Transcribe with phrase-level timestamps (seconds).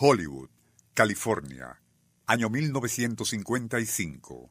[0.00, 0.48] Hollywood,
[0.94, 1.82] California,
[2.26, 4.48] año 1955.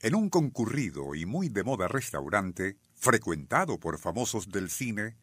[0.00, 5.16] En un concurrido y muy de moda restaurante, frecuentado por famosos del cine,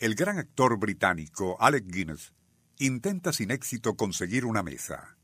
[0.00, 2.34] el gran actor británico Alec Guinness
[2.80, 5.16] intenta sin éxito conseguir una mesa.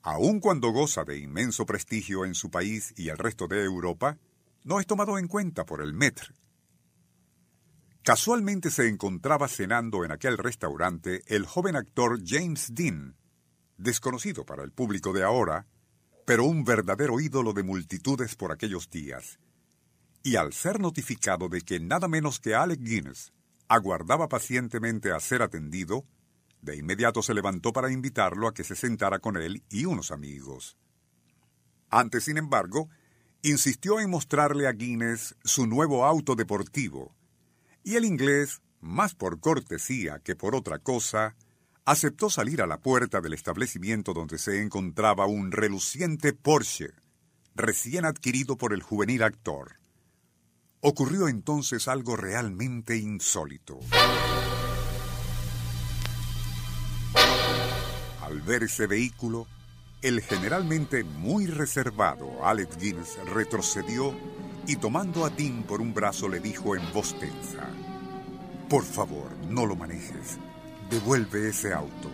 [0.00, 4.16] Aun cuando goza de inmenso prestigio en su país y el resto de Europa,
[4.62, 6.18] no es tomado en cuenta por el Met,
[8.04, 13.16] Casualmente se encontraba cenando en aquel restaurante el joven actor James Dean,
[13.78, 15.66] desconocido para el público de ahora,
[16.26, 19.38] pero un verdadero ídolo de multitudes por aquellos días.
[20.22, 23.32] Y al ser notificado de que nada menos que Alec Guinness
[23.68, 26.04] aguardaba pacientemente a ser atendido,
[26.60, 30.76] de inmediato se levantó para invitarlo a que se sentara con él y unos amigos.
[31.88, 32.90] Antes, sin embargo,
[33.40, 37.14] insistió en mostrarle a Guinness su nuevo auto deportivo,
[37.84, 41.36] y el inglés, más por cortesía que por otra cosa,
[41.84, 46.88] aceptó salir a la puerta del establecimiento donde se encontraba un reluciente Porsche,
[47.54, 49.76] recién adquirido por el juvenil actor.
[50.80, 53.78] Ocurrió entonces algo realmente insólito.
[58.22, 59.46] Al ver ese vehículo,
[60.00, 64.14] el generalmente muy reservado Alec Guinness retrocedió
[64.66, 67.68] y tomando a Tim por un brazo le dijo en voz tensa,
[68.68, 70.38] Por favor, no lo manejes.
[70.90, 72.10] Devuelve ese auto.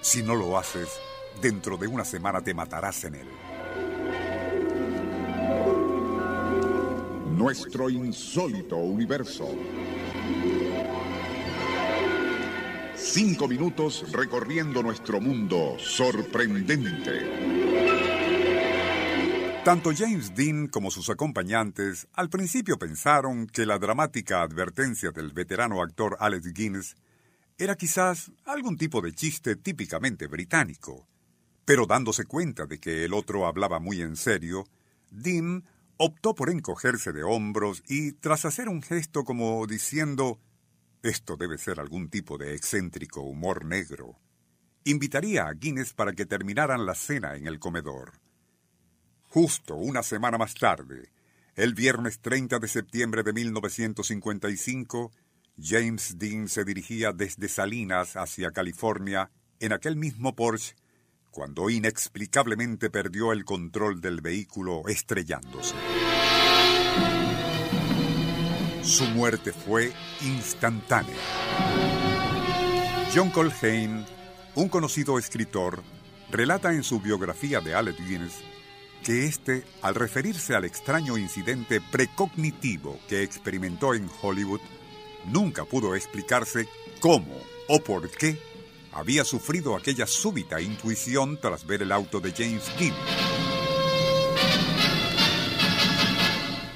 [0.00, 0.88] Si no lo haces,
[1.40, 3.28] dentro de una semana te matarás en él.
[7.36, 9.48] Nuestro insólito universo.
[12.96, 17.57] Cinco minutos recorriendo nuestro mundo sorprendente.
[19.68, 25.82] Tanto James Dean como sus acompañantes al principio pensaron que la dramática advertencia del veterano
[25.82, 26.96] actor Alex Guinness
[27.58, 31.06] era quizás algún tipo de chiste típicamente británico.
[31.66, 34.64] Pero dándose cuenta de que el otro hablaba muy en serio,
[35.10, 35.66] Dean
[35.98, 40.40] optó por encogerse de hombros y, tras hacer un gesto como diciendo
[41.02, 44.18] esto debe ser algún tipo de excéntrico humor negro,
[44.84, 48.27] invitaría a Guinness para que terminaran la cena en el comedor.
[49.40, 51.12] Justo una semana más tarde,
[51.54, 55.12] el viernes 30 de septiembre de 1955,
[55.62, 60.74] James Dean se dirigía desde Salinas hacia California en aquel mismo Porsche
[61.30, 65.76] cuando inexplicablemente perdió el control del vehículo estrellándose.
[68.82, 71.14] Su muerte fue instantánea.
[73.14, 74.04] John Colhane,
[74.56, 75.84] un conocido escritor,
[76.28, 78.42] relata en su biografía de Alec Guinness
[79.02, 84.60] que éste, al referirse al extraño incidente precognitivo que experimentó en Hollywood,
[85.26, 86.68] nunca pudo explicarse
[87.00, 87.34] cómo
[87.68, 88.40] o por qué
[88.92, 92.94] había sufrido aquella súbita intuición tras ver el auto de James Dean.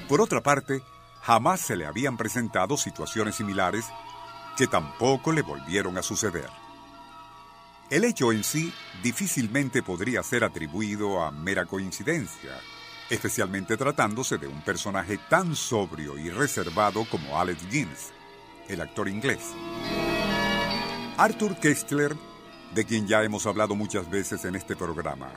[0.07, 0.81] Por otra parte,
[1.21, 3.85] jamás se le habían presentado situaciones similares
[4.55, 6.62] que tampoco le volvieron a suceder.
[7.89, 8.73] El hecho en sí
[9.03, 12.59] difícilmente podría ser atribuido a mera coincidencia,
[13.09, 18.11] especialmente tratándose de un personaje tan sobrio y reservado como Alex Guinness,
[18.67, 19.53] el actor inglés.
[21.17, 22.15] Arthur Kestler,
[22.73, 25.31] de quien ya hemos hablado muchas veces en este programa,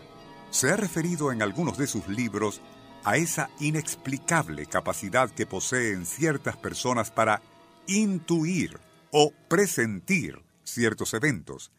[0.51, 2.63] se ha referido en algunos de sus libros
[3.05, 7.43] a esa inexplicable capacidad que poseen ciertas personas para
[7.87, 8.79] intuir
[9.11, 11.71] o presentir ciertos eventos,